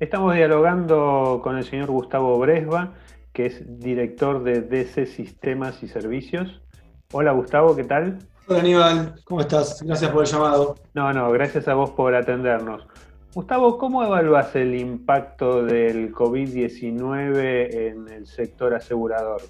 [0.00, 2.94] Estamos dialogando con el señor Gustavo Bresba,
[3.32, 6.62] que es director de DC Sistemas y Servicios.
[7.10, 8.20] Hola Gustavo, ¿qué tal?
[8.46, 9.82] Hola Aníbal, ¿cómo estás?
[9.82, 10.76] Gracias por el llamado.
[10.94, 12.86] No, no, gracias a vos por atendernos.
[13.34, 19.42] Gustavo, ¿cómo evalúas el impacto del COVID-19 en el sector asegurador?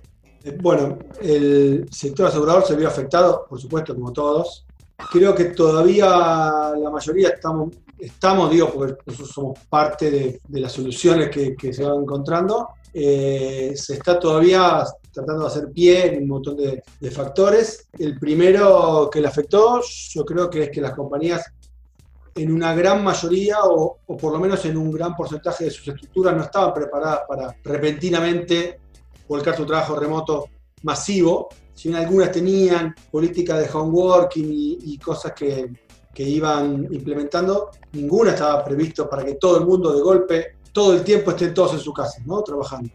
[0.45, 4.67] Eh, bueno, el sector asegurador se vio afectado, por supuesto, como todos.
[5.11, 6.07] Creo que todavía
[6.77, 12.03] la mayoría estamos estamos, digo, porque nosotros somos parte de, las soluciones que, se van
[12.03, 17.89] encontrando, eh, se está todavía tratando de hacer pie en un montón de, factores.
[17.99, 21.45] El primero que le afectó, yo creo que es que las compañías
[22.35, 25.89] en una gran mayoría o, o, por lo menos en un gran porcentaje de sus
[25.89, 28.79] estructuras no estaban preparadas para repentinamente
[29.27, 30.47] volcar su trabajo remoto
[30.83, 31.49] masivo.
[31.79, 34.49] Si bien algunas tenían políticas de home working
[34.83, 35.71] y cosas que,
[36.19, 41.05] que iban implementando, ninguna estaba previsto para que todo el mundo de golpe, todo el
[41.05, 42.43] tiempo estén todos en su casa, ¿no?
[42.43, 42.91] Trabajando.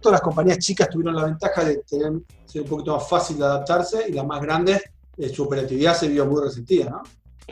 [0.00, 2.12] Todas las compañías chicas tuvieron la ventaja de tener,
[2.46, 4.80] ser un poquito más fácil de adaptarse y las más grandes,
[5.16, 7.02] eh, su operatividad se vio muy resentida, ¿no?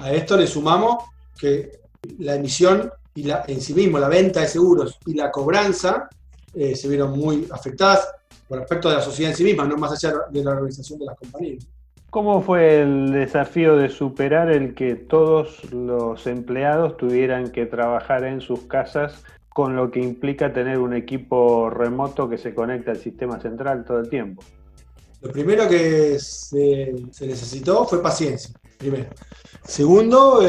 [0.00, 1.02] A esto le sumamos
[1.36, 1.80] que
[2.20, 6.08] la emisión y la, en sí mismo, la venta de seguros y la cobranza
[6.54, 8.06] eh, se vieron muy afectadas
[8.48, 11.06] por respecto de la sociedad en sí misma, no más allá de la organización de
[11.06, 11.66] las compañías.
[12.10, 18.40] ¿Cómo fue el desafío de superar el que todos los empleados tuvieran que trabajar en
[18.40, 23.38] sus casas con lo que implica tener un equipo remoto que se conecta al sistema
[23.40, 24.42] central todo el tiempo?
[25.20, 29.10] Lo primero que se, necesitó fue paciencia, primero.
[29.64, 30.40] Segundo,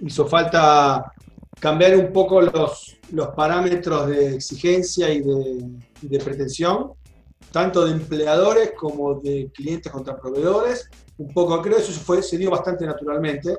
[0.00, 1.12] hizo falta
[1.58, 5.68] cambiar un poco los, los parámetros de exigencia y de,
[6.02, 6.92] y pretensión
[7.56, 10.90] tanto de empleadores como de clientes contra proveedores.
[11.16, 13.56] Un poco, creo que eso fue, se dio bastante naturalmente.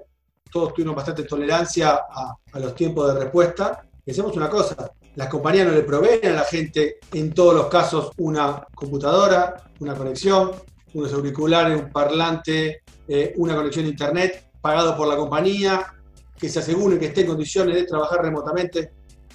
[0.51, 3.83] Todos tuvieron bastante tolerancia a, los tiempos de respuesta.
[4.05, 8.11] Pensemos una cosa, las compañías no le proveen a la gente en todos los casos
[8.17, 10.51] una computadora, una conexión,
[10.93, 15.93] unos auriculares, un parlante, eh, una conexión a internet pagado por la compañía,
[16.37, 18.91] que se asegure que esté en condiciones de trabajar remotamente.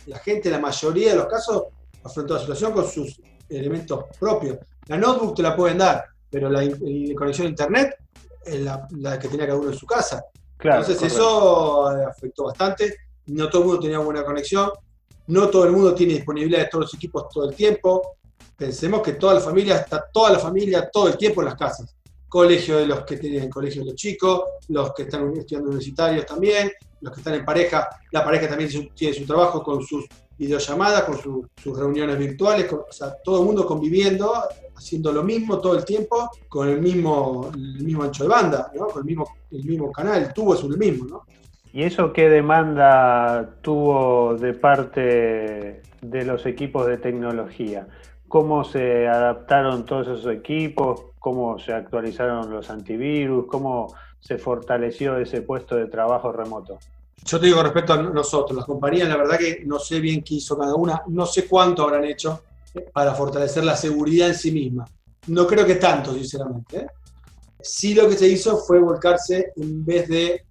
[0.07, 1.65] La gente, la mayoría de los casos,
[2.03, 4.59] afrontó la situación con sus elementos propios.
[4.87, 6.63] La notebook te la pueden dar, pero la,
[7.17, 7.97] conexión a internet
[8.45, 10.25] es la, que tenía cada uno en su casa.
[10.59, 12.97] Entonces eso afectó bastante.
[13.27, 14.71] No todo el mundo tenía buena conexión.
[15.29, 18.17] No todo el mundo tiene disponibilidad de todos los equipos todo el tiempo.
[18.57, 21.97] Pensemos que toda la familia está toda la familia todo el tiempo en las casas.
[22.29, 26.71] Colegio de los que tienen colegio de los chicos, los que están estudiando universitarios también,
[27.03, 30.07] los que están en pareja, la pareja también tiene su trabajo con sus
[30.39, 34.33] videollamadas, con sus reuniones virtuales, o sea, todo el mundo conviviendo,
[34.75, 38.87] haciendo lo mismo todo el tiempo, con el mismo, el mismo ancho de banda, ¿no?
[38.87, 41.07] con el mismo, el mismo canal, el tubo es el mismo.
[41.07, 41.23] ¿no?
[41.73, 47.89] ¿Y eso qué demanda tuvo de parte de los equipos de tecnología?
[48.29, 51.05] ¿Cómo se adaptaron todos esos equipos?
[51.19, 53.47] ¿Cómo se actualizaron los antivirus?
[53.47, 56.79] ¿Cómo se fortaleció ese puesto de trabajo remoto?
[57.25, 60.37] Yo te digo respecto a nosotros, las compañías, la verdad que no sé bien qué
[60.37, 62.43] hizo cada una, no sé cuánto habrán hecho
[62.93, 64.89] para fortalecer la seguridad en sí misma.
[65.27, 66.79] No creo que tanto, sinceramente.
[66.79, 66.87] ¿eh?
[67.61, 70.45] Sí lo que se hizo fue volcarse en vez de,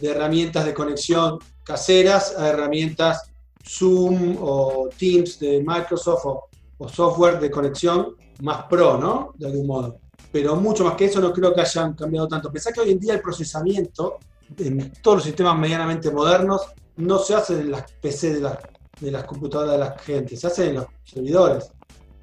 [0.00, 3.32] herramientas de conexión caseras a herramientas
[3.66, 6.44] Zoom o Teams de Microsoft o,
[6.78, 9.32] o software de conexión más pro, ¿no?
[9.36, 9.98] De algún modo.
[10.30, 12.52] Pero mucho más que eso no creo que hayan cambiado tanto.
[12.52, 14.18] Pensá que hoy en día el procesamiento
[14.56, 16.62] en todos los sistemas medianamente modernos
[16.96, 18.50] no se hace en las PC de,
[19.00, 21.70] de las computadoras de la gente, se hace en los servidores,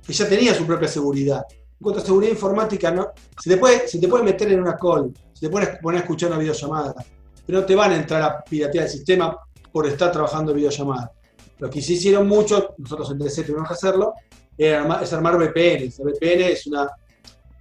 [0.06, 1.46] que ya tenía su propia seguridad.
[1.50, 3.10] En cuanto a seguridad informática, no,
[3.42, 6.04] se, te puede, se te puede meter en una call, se te puede poner a
[6.04, 6.96] escuchar una videollamada,
[7.46, 9.38] pero no te van a entrar a piratear el sistema
[9.72, 11.12] por estar trabajando en videollamada.
[11.60, 14.14] Lo que sí hicieron mucho, nosotros en DC tuvimos que hacerlo,
[14.58, 16.00] es armar VPNs.
[16.00, 16.90] La VPN es una,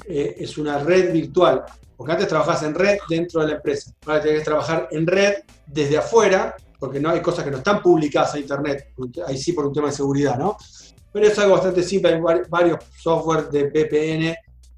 [0.09, 1.65] eh, es una red virtual
[1.97, 3.92] porque antes trabajabas en red dentro de la empresa.
[4.06, 5.34] Ahora tienes que trabajar en red
[5.66, 8.92] desde afuera, porque no hay cosas que no están publicadas a internet,
[9.27, 10.56] ahí sí por un tema de seguridad, ¿no?
[11.12, 14.34] Pero es algo bastante simple, hay varios software de VPN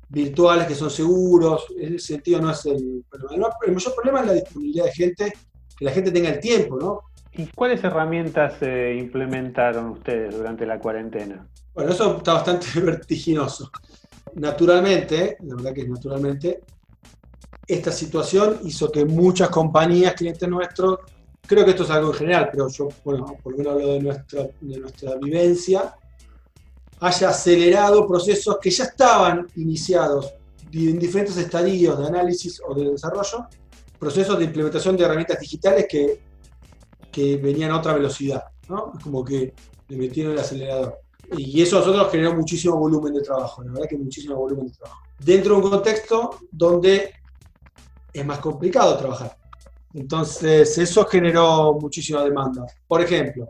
[0.08, 3.48] virtuales que son seguros, en ese sentido no es el problema.
[3.66, 5.32] El mayor problema es la disponibilidad de gente,
[5.76, 7.00] que la gente tenga el tiempo, ¿no?
[7.32, 11.46] ¿Y cuáles herramientas eh, implementaron ustedes durante la cuarentena?
[11.74, 13.70] Bueno, eso está bastante vertiginoso.
[14.36, 16.60] Naturalmente, la verdad que es naturalmente,
[17.66, 20.98] esta situación hizo que muchas compañías, clientes nuestros,
[21.46, 24.00] creo que esto es algo en general, pero yo, bueno, por lo menos hablo de
[24.00, 25.96] nuestra, de nuestra vivencia,
[27.00, 30.34] haya acelerado procesos que ya estaban iniciados
[30.70, 33.46] en diferentes estadios de análisis o de desarrollo,
[33.98, 36.20] procesos de implementación de herramientas digitales que,
[37.10, 38.44] que venían a otra velocidad.
[38.68, 38.92] ¿no?
[38.96, 39.54] Es como que
[39.88, 41.05] le metieron el acelerador.
[41.36, 44.72] Y eso a nosotros generó muchísimo volumen de trabajo, la verdad que muchísimo volumen de
[44.72, 45.02] trabajo.
[45.18, 47.14] Dentro de un contexto donde
[48.12, 49.36] es más complicado trabajar.
[49.94, 52.66] Entonces, eso generó muchísima demanda.
[52.86, 53.48] Por ejemplo,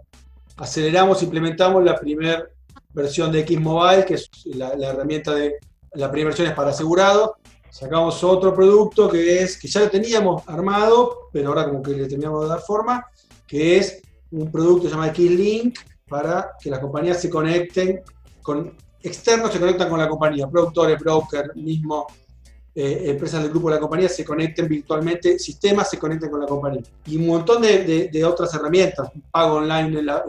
[0.56, 2.46] aceleramos, implementamos la primera
[2.92, 5.56] versión de X Mobile, que es la, herramienta de
[5.94, 7.32] la primera versión es para asegurados.
[7.70, 12.06] Sacamos otro producto que es que ya lo teníamos armado, pero ahora como que le
[12.06, 13.06] teníamos de dar forma,
[13.46, 14.00] que es
[14.30, 15.78] un producto que se llama X-Link
[16.08, 18.00] para que las compañías se conecten
[18.42, 22.06] con externos, se conectan con la compañía, productores, brokers, mismo
[22.74, 26.46] eh, empresas del grupo de la compañía se conecten virtualmente, sistemas se conecten con la
[26.46, 26.82] compañía.
[27.06, 30.24] Y un montón de, otras herramientas, pago online en la,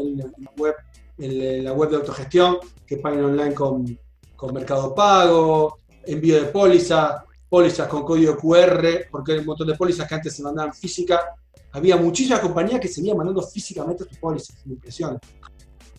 [0.57, 0.73] web,
[1.17, 3.99] en la web de autogestión, que paguen online con,
[4.35, 9.75] con Mercado Pago, envío de pólizas, pólizas con código QR, porque hay un montón de
[9.75, 11.35] pólizas que antes se mandaban física.
[11.73, 15.19] Había muchísimas compañías que seguían mandando físicamente sus pólizas, impresiones.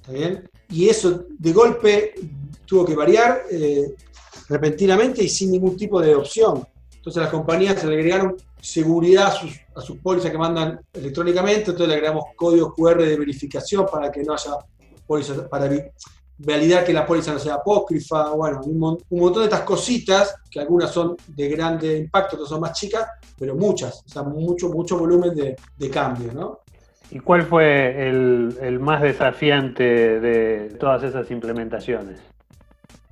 [0.09, 0.51] ¿Está bien?
[0.71, 2.15] Y eso de golpe
[2.67, 3.43] tuvo que variar.
[3.51, 3.95] Eh,
[4.49, 6.67] repentinamente y sin ningún tipo de opción.
[6.97, 9.33] Entonces las compañías le agregaron seguridad
[9.75, 14.23] a sus, pólizas que mandan electrónicamente, entonces le agregamos códigos QR de verificación para que
[14.25, 14.53] no haya
[15.07, 15.71] pólizas, para
[16.39, 20.91] validar que la póliza no sea apócrifa, bueno, un, montón de estas cositas, que algunas
[20.91, 23.07] son de grande impacto, otras son más chicas,
[23.39, 26.61] pero muchas, o sea, mucho, mucho volumen de, de cambio, ¿no?
[27.11, 29.83] ¿Y cuál fue el, el más desafiante
[30.21, 32.21] de todas esas implementaciones?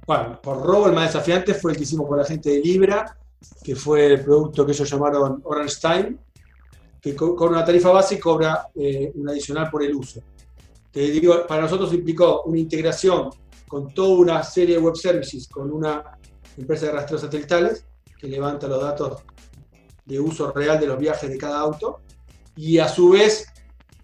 [0.07, 3.17] Bueno, por robo el más desafiante fue el que hicimos con la gente de Libra,
[3.65, 6.17] que fue el producto que ellos llamaron Orange Time,
[7.01, 10.21] que con una tarifa base cobra eh, un adicional por el uso.
[10.91, 13.31] Te digo, para nosotros implicó una integración
[13.69, 16.03] con toda una serie de web services, con una
[16.57, 17.85] empresa de rastreos satelitales
[18.19, 19.23] que levanta los datos
[20.05, 22.01] de uso real de los viajes de cada auto,
[22.55, 23.47] y a su vez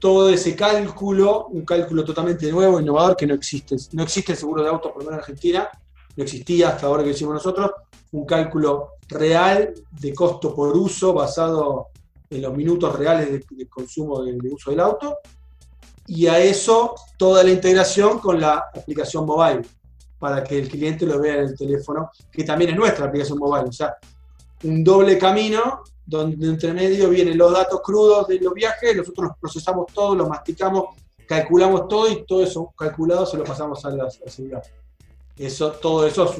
[0.02, 3.76] todo ese cálculo, un cálculo totalmente nuevo, innovador, que no existe.
[3.92, 5.68] No existe el seguro de autos, por lo menos en Argentina,
[6.16, 7.70] no existía hasta ahora que hicimos nosotros,
[8.10, 11.90] un cálculo real de costo por uso basado
[12.28, 15.18] en los minutos reales de, consumo de, uso del auto,
[16.08, 19.62] y a eso toda la integración con la aplicación mobile,
[20.18, 23.70] para que el cliente lo vea en el teléfono, que también es nuestra aplicación mobile.
[24.64, 29.38] Un doble camino donde entre medio vienen los datos crudos de los viajes, nosotros los
[29.38, 34.08] procesamos todo, los masticamos, calculamos todo y todo eso calculado se lo pasamos a la.
[35.36, 36.34] Eso, todo eso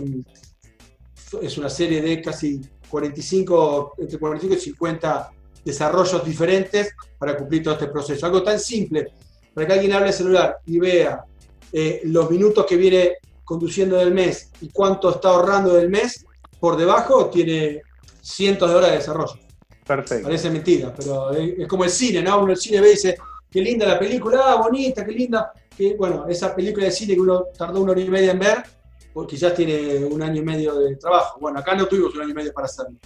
[1.41, 5.31] es, una serie de casi 45, entre 45 y 50
[5.65, 8.27] desarrollos diferentes para cumplir todo este proceso.
[8.27, 9.13] Algo tan simple,
[9.55, 11.25] para que alguien hable el celular y vea
[11.73, 13.13] eh, los minutos que viene
[13.45, 16.27] conduciendo del mes y cuánto está ahorrando del mes,
[16.61, 17.83] por debajo tiene
[18.23, 19.35] cientos de horas de desarrollo.
[19.87, 20.25] Perfecto.
[20.25, 22.41] Parece mentira, pero es, como el cine, ¿no?
[22.41, 23.17] Uno el cine ve y dice,
[23.51, 25.53] qué linda la película, ah, bonita, qué linda.
[25.77, 28.63] Que, bueno, esa película de cine que uno tardó una hora y media en ver,
[29.13, 31.39] porque quizás tiene un año y medio de trabajo.
[31.41, 32.97] Bueno, acá no tuvimos un año y medio para hacerlo.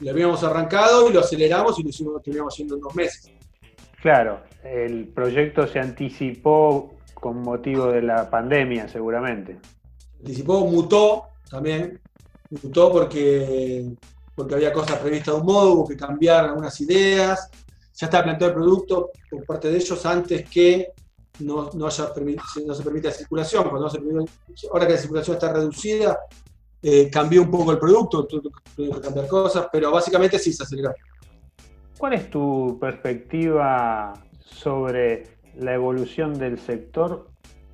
[0.00, 3.32] Lo habíamos arrancado y lo aceleramos y lo hicimos, terminamos haciendo en dos meses.
[4.02, 9.58] Claro, el proyecto se anticipó con motivo de la pandemia, seguramente.
[10.12, 12.00] Se anticipó, mutó también,
[12.62, 13.86] mutó porque,
[14.38, 17.50] porque había cosas previstas de un modo, hubo que cambiar algunas ideas.
[17.92, 20.92] Ya estaba planteado el producto por parte de ellos antes que
[21.40, 22.12] no, no, haya
[22.64, 23.68] no se permite la circulación.
[23.68, 23.88] Cuando
[24.70, 26.20] ahora que la circulación está reducida,
[26.80, 30.94] eh, cambió un poco el producto, tuve que cambiar cosas, pero básicamente sí se aceleró.
[31.98, 35.24] ¿Cuál es tu perspectiva sobre
[35.56, 37.26] la evolución del sector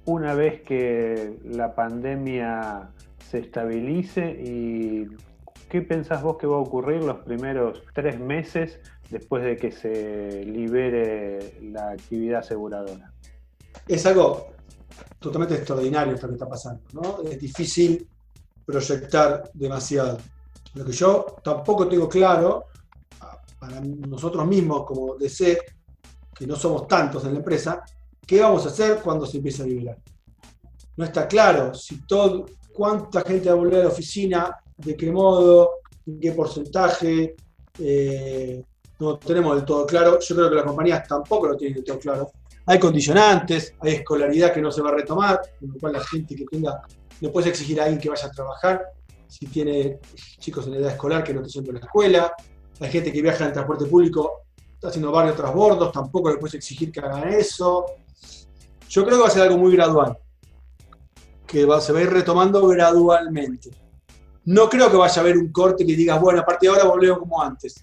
[0.07, 5.07] una vez que la pandemia se estabilice y
[5.75, 8.79] qué pensás vos que va a ocurrir los primeros tres meses
[9.11, 13.13] después de que se libere la actividad aseguradora?
[13.89, 14.53] es algo
[15.19, 17.29] totalmente extraordinario esto que está pasando, ¿no?
[17.29, 18.09] Es difícil
[18.65, 20.19] proyectar demasiado.
[20.75, 22.67] Lo que yo tampoco tengo claro,
[23.59, 25.59] para nosotros mismos como DC,
[26.37, 27.83] que no somos tantos en la empresa,
[28.25, 29.99] ¿qué vamos a hacer cuando se empiece a liberar?
[30.97, 35.11] No está claro si todo, cuánta gente va a volver a la oficina, de qué
[35.11, 37.35] modo, en qué porcentaje,
[37.79, 38.63] eh,
[38.99, 40.19] no tenemos del todo claro.
[40.21, 42.33] Yo creo que las compañías tampoco lo tienen del todo claro
[42.67, 46.35] hay condicionantes, hay escolaridad que no se va a retomar, con lo cual la gente
[46.35, 46.83] que tenga,
[47.21, 48.83] no puedes exigir a alguien que vaya a trabajar
[49.29, 49.99] si tiene
[50.39, 52.33] chicos en edad escolar que no te sienten en la escuela,
[52.81, 56.93] hay gente que viaja en transporte público, está haciendo varios transbordos, tampoco le puedes exigir
[56.93, 57.85] que hagan eso.
[58.89, 60.17] Yo creo que va a ser algo muy gradual,
[61.47, 63.71] que se va a ir retomando gradualmente.
[64.47, 66.89] No creo que vaya a haber un corte que digas, bueno, a partir de ahora
[66.89, 67.83] volvemos como antes.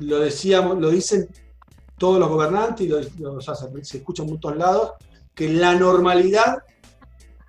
[0.00, 1.28] Lo decíamos, lo dicen
[1.98, 4.92] todos los gobernantes, y lo, se, escucha en muchos lados,
[5.34, 6.62] que la normalidad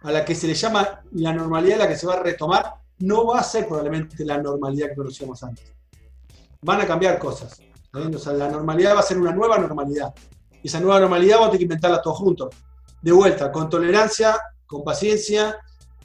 [0.02, 2.76] a la que se le llama la normalidad a la que se va a retomar
[3.00, 5.74] no va a ser probablemente la normalidad que conocíamos antes.
[6.62, 7.62] Van a cambiar cosas.
[7.94, 10.14] O sea, la normalidad va a ser una nueva normalidad.
[10.62, 12.56] Y esa nueva normalidad vamos a tener que inventarla todos juntos.
[13.02, 15.58] De vuelta, con tolerancia, con paciencia,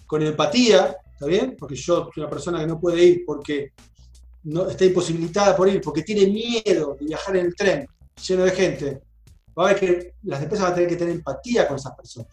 [0.07, 1.57] con empatía, ¿está bien?
[1.57, 3.73] Porque yo soy una persona que no puede ir porque
[4.45, 7.87] no, está imposibilitada por ir, porque tiene miedo de viajar en el tren
[8.27, 9.03] lleno de gente.
[9.57, 12.29] Va a haber que las empresas van a tener que tener empatía con esas personas.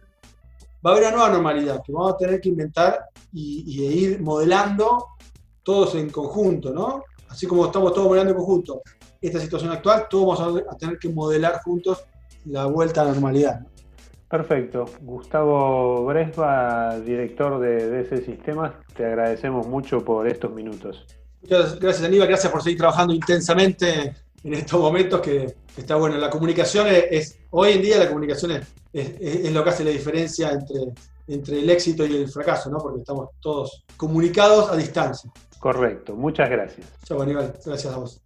[0.83, 5.05] Va a haber una nueva normalidad que vamos a tener que inventar y, ir modelando
[5.61, 7.03] todos en conjunto, ¿no?
[7.27, 8.81] Así como estamos todos modelando en conjunto
[9.21, 12.05] esta situación actual, todos vamos a tener que modelar juntos
[12.45, 13.59] la vuelta a la normalidad.
[14.29, 14.85] Perfecto.
[15.01, 21.05] Gustavo Bresva, director de ese sistema, te agradecemos mucho por estos minutos.
[21.41, 22.27] Muchas gracias, Aníbal.
[22.27, 26.17] Gracias por seguir trabajando intensamente en estos momentos que, está bueno.
[26.17, 30.51] La comunicación es, hoy en día la comunicación es, es, lo que hace la diferencia
[30.51, 30.93] entre,
[31.27, 32.77] entre el éxito y el fracaso, ¿no?
[32.79, 35.31] Porque estamos todos comunicados a distancia.
[35.59, 36.15] Correcto.
[36.15, 36.87] Muchas gracias.
[37.05, 37.53] Chao, Aníbal.
[37.65, 38.21] Gracias a vos.